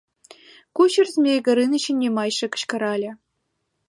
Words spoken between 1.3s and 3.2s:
Горынычын йымачше кычкырале.